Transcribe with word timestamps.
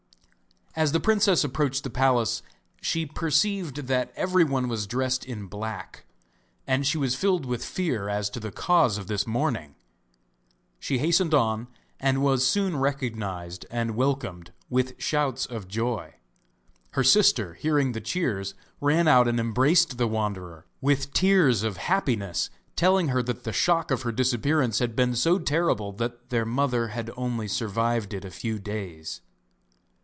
As 0.73 0.93
the 0.93 1.01
princess 1.01 1.43
approached 1.43 1.83
the 1.83 1.89
palace 1.89 2.41
she 2.79 3.05
perceived 3.05 3.87
that 3.87 4.13
everyone 4.15 4.69
was 4.69 4.87
dressed 4.87 5.25
in 5.25 5.47
black, 5.47 6.05
and 6.65 6.87
she 6.87 6.97
was 6.97 7.13
filled 7.13 7.45
with 7.45 7.63
fear 7.65 8.07
as 8.07 8.29
to 8.29 8.39
the 8.39 8.53
cause 8.53 8.97
of 8.97 9.07
this 9.07 9.27
mourning. 9.27 9.75
She 10.79 10.97
hastened 10.99 11.33
on 11.33 11.67
and 11.99 12.21
was 12.21 12.47
soon 12.47 12.77
recognised 12.77 13.65
and 13.69 13.97
welcomed 13.97 14.53
with 14.69 14.95
shouts 14.97 15.45
of 15.45 15.67
joy. 15.67 16.15
Her 16.91 17.03
sister 17.03 17.55
hearing 17.55 17.91
the 17.91 17.99
cheers 17.99 18.53
ran 18.79 19.09
out 19.09 19.27
and 19.27 19.41
embraced 19.41 19.97
the 19.97 20.07
wanderer, 20.07 20.65
with 20.79 21.11
tears 21.11 21.63
of 21.63 21.75
happiness, 21.77 22.49
telling 22.77 23.09
her 23.09 23.21
that 23.23 23.43
the 23.43 23.51
shock 23.51 23.91
of 23.91 24.03
her 24.03 24.13
disappearance 24.13 24.79
had 24.79 24.95
been 24.95 25.15
so 25.15 25.37
terrible 25.37 25.91
that 25.91 26.29
their 26.29 26.45
mother 26.45 26.87
had 26.87 27.11
only 27.17 27.49
survived 27.49 28.13
it 28.13 28.23
a 28.23 28.31
few 28.31 28.57
days. 28.57 29.19